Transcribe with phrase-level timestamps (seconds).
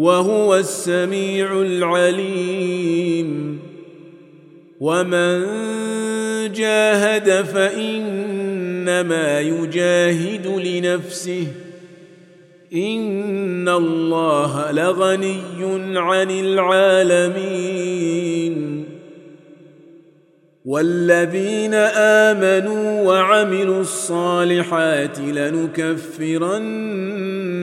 [0.00, 3.58] وهو السميع العليم.
[4.80, 5.42] ومن
[6.52, 11.46] جاهد فإنما يجاهد لنفسه.
[12.74, 18.10] إن الله لغني عن العالمين.
[20.64, 27.19] والذين آمنوا وعملوا الصالحات لنكفرن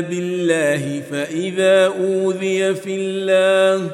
[0.00, 3.90] بالله فإذا أوذي في الله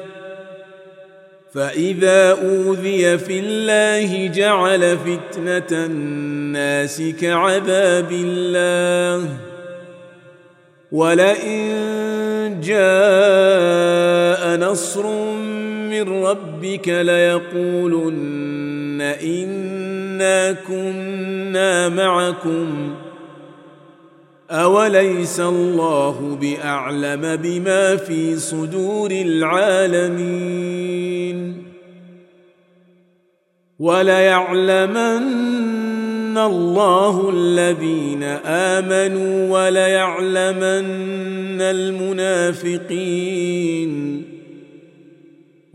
[1.53, 9.29] فإذا أوذي في الله جعل فتنة الناس كعذاب الله
[10.91, 15.07] ولئن جاء نصر
[15.89, 18.37] من ربك ليقولن
[19.01, 22.95] إنا كنا معكم
[24.51, 30.47] أوليس الله بأعلم بما في صدور العالمين
[33.79, 35.27] وليعلمن
[36.37, 40.87] الله الذين آمنوا وليعلمن
[41.61, 43.17] المنافقين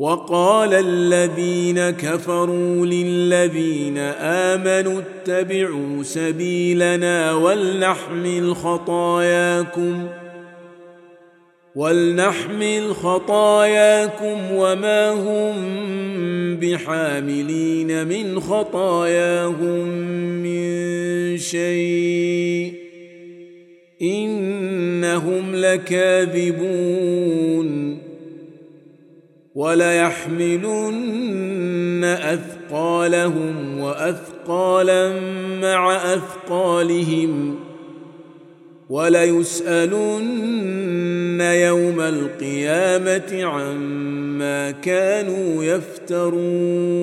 [0.02, 10.08] وقال الذين كفروا للذين آمنوا اتبعوا سبيلنا ولنحمل خطاياكم
[11.74, 15.54] ولنحمل خطاياكم وما هم
[16.56, 19.88] بحاملين من خطاياهم
[20.42, 22.74] من شيء
[24.02, 26.92] إنهم لكاذبون
[29.54, 31.12] وليحملن
[32.04, 35.20] أثقالهم وأثقالا
[35.62, 37.58] مع أثقالهم
[38.90, 40.40] وليسألن
[41.40, 47.02] يوم القيامة عما كانوا يفترون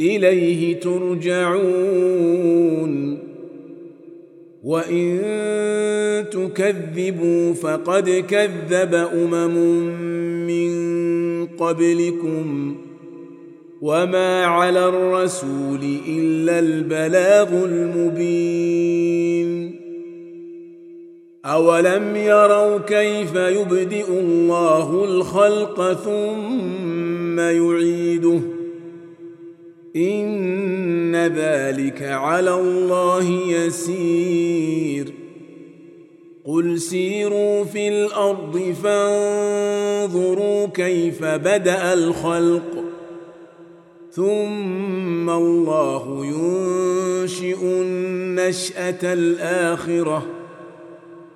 [0.00, 2.26] إليه ترجعون.
[4.64, 5.22] وإن
[6.30, 9.56] تكذبوا فقد كذب أمم
[10.46, 12.76] من قبلكم.
[13.82, 19.06] وما على الرسول إلا البلاغ المبين.
[21.44, 28.55] أولم يروا كيف يبدئ الله الخلق ثم يعيده؟
[29.96, 35.12] إن ذلك على الله يسير.
[36.44, 42.84] قل سيروا في الأرض فانظروا كيف بدأ الخلق.
[44.12, 50.26] ثم الله ينشئ النشأة الآخرة.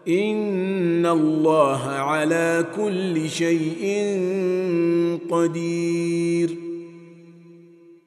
[0.09, 4.19] إن الله على كل شيء
[5.31, 6.70] قدير.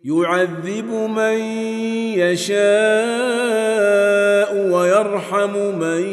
[0.04, 1.38] يعذب من
[2.20, 2.60] يشاء
[4.72, 6.04] ويرحم من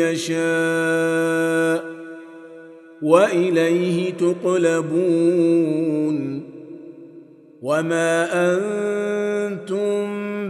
[0.00, 1.84] يشاء
[3.02, 5.70] وإليه تقلبون
[7.62, 10.00] وما أنتم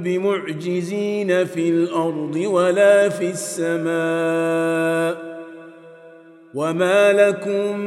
[0.02, 5.29] بمعجزين في الأرض ولا في السماء
[6.54, 7.78] وما لكم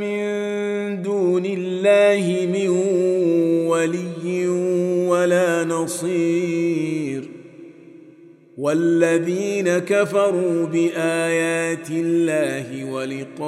[0.00, 2.68] من دون الله من
[3.68, 4.48] ولي
[5.08, 7.30] ولا نصير
[8.58, 13.40] والذين كفروا بايات الله ولقائه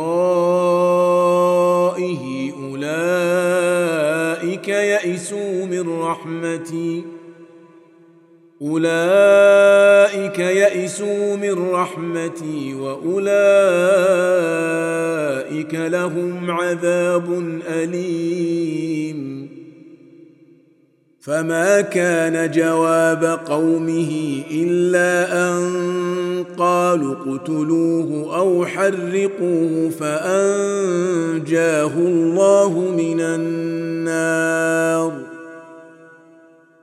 [2.63, 7.05] اولئك يئسوا من رحمتي
[8.63, 13.25] أولئك يئسوا من رحمتي وأولئك
[15.75, 19.49] لهم عذاب أليم.
[21.21, 34.53] فما كان جواب قومه إلا أن قالوا اقتلوه أو حرقوه فأنجاه الله من النار.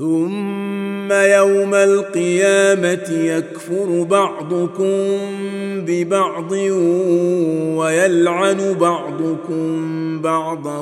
[0.00, 5.18] ثم يوم القيامة يكفر بعضكم
[5.86, 6.52] ببعض
[7.76, 10.78] ويلعن بعضكم بعضا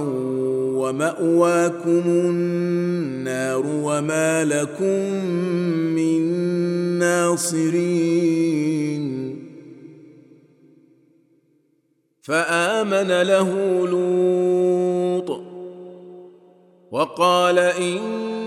[0.78, 5.24] ومأواكم النار وما لكم
[5.94, 6.22] من
[6.98, 8.68] ناصرين.
[12.22, 13.50] فآمن له
[13.88, 15.40] لوط
[16.90, 18.37] وقال اني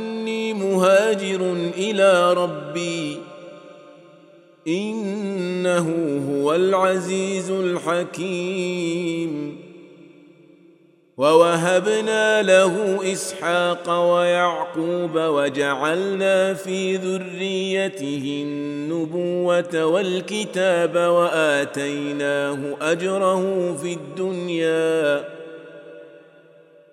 [0.71, 3.17] مهاجر إلى ربي
[4.67, 5.87] إنه
[6.31, 9.31] هو العزيز الحكيم.
[11.17, 25.40] ووهبنا له إسحاق ويعقوب وجعلنا في ذريته النبوة والكتاب وآتيناه أجره في الدنيا.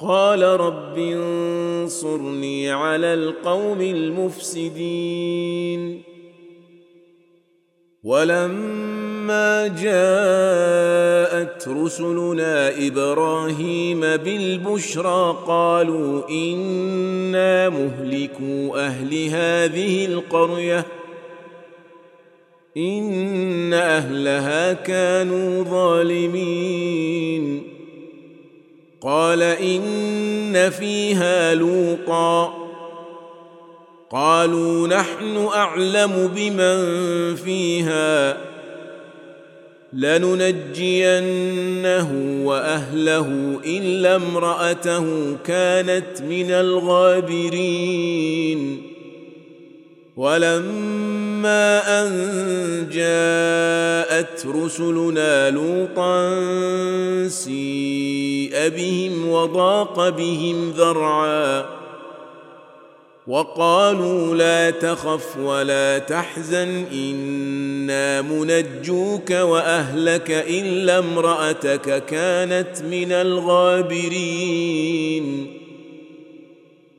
[0.00, 5.30] قال رب انصرني على القوم المفسدين.
[8.04, 20.86] ولما جاءت رسلنا إبراهيم بالبشرى قالوا إنا مهلكوا أهل هذه القرية
[22.76, 27.79] إن أهلها كانوا ظالمين.
[29.00, 32.54] قال إن فيها لوطا
[34.10, 36.76] قالوا نحن أعلم بمن
[37.36, 38.36] فيها.
[39.92, 41.22] لننجينه
[42.44, 47.70] وأهله إلا امرأته كانت من الغابرين.
[50.20, 52.10] ولما أن
[52.92, 56.38] جاءت رسلنا لوطا
[57.28, 61.66] سيء بهم وضاق بهم ذرعا
[63.26, 74.40] وقالوا لا تخف ولا تحزن إنا منجوك وأهلك إلا امرأتك كانت من الغابرين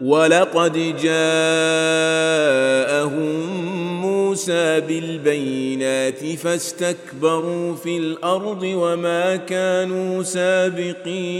[0.00, 0.72] ولقد
[1.02, 1.84] جاءهم
[4.02, 11.34] موسى بالبينات فاستكبروا في الأرض وما كانوا سابقين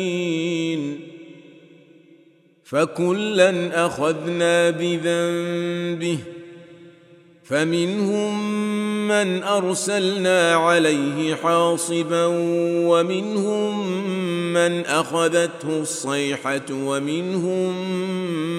[2.64, 6.18] فكلا أخذنا بذنبه
[7.44, 8.54] فمنهم
[9.08, 12.26] من أرسلنا عليه حاصبا
[12.86, 14.04] ومنهم
[14.54, 17.96] من اخذته الصيحه ومنهم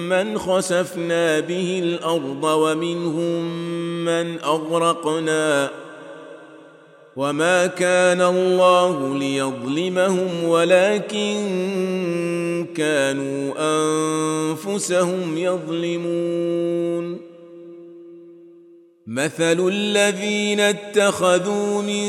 [0.08, 3.44] من خسفنا به الأرض ومنهم
[4.04, 5.70] من اغرقنا
[7.16, 11.36] وما كان الله ليظلمهم ولكن
[12.76, 17.20] كانوا انفسهم يظلمون
[19.06, 22.08] مثل الذين اتخذوا من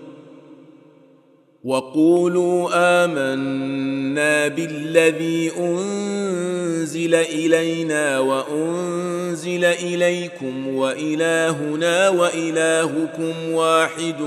[1.63, 14.21] وقولوا آمنا بالذي أنزل إلينا وأنزل إليكم وإلهنا وإلهكم واحد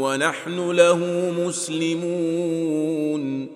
[0.00, 0.98] ونحن له
[1.46, 3.48] مسلمون.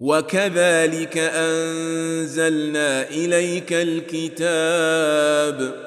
[0.00, 5.86] وكذلك أنزلنا إليك الكتاب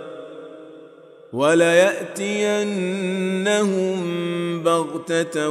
[1.33, 2.63] وليأتينهم
[4.63, 5.49] بغتة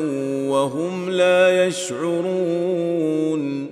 [0.48, 3.70] وهم لا يشعرون.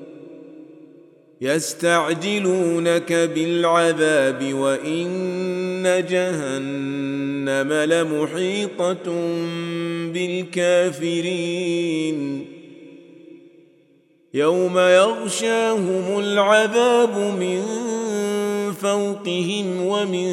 [1.40, 9.12] يستعجلونك بالعذاب وإن جهنم لمحيطة
[10.12, 12.18] بالكافرين.
[14.34, 17.87] يوم يغشاهم العذاب من
[18.80, 20.30] فوقهم ومن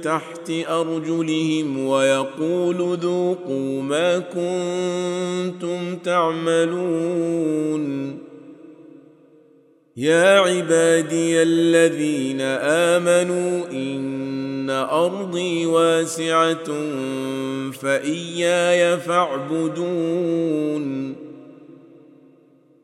[0.00, 7.82] تحت أرجلهم ويقول ذوقوا ما كنتم تعملون.
[9.96, 12.40] يا عبادي الذين
[12.90, 16.64] آمنوا إن أرضي واسعة
[17.70, 20.82] فإياي فاعبدون.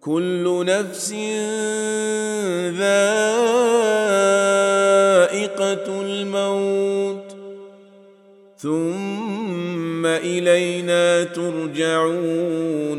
[0.09, 1.13] كل نفس
[2.79, 3.21] ذائقة
[6.01, 7.37] الموت
[8.59, 12.99] ثم إلينا ترجعون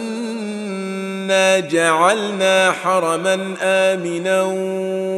[1.21, 4.43] انا جعلنا حرما امنا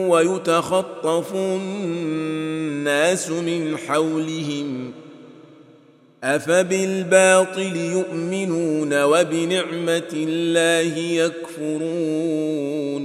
[0.10, 4.92] ويتخطف الناس من حولهم
[6.24, 10.98] افبالباطل يؤمنون وبنعمه الله
[11.68, 13.04] يكفرون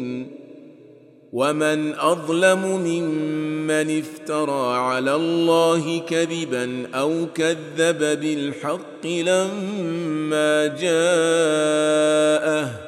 [1.32, 12.87] ومن اظلم ممن افترى على الله كذبا أو كذب بالحق لما جاءه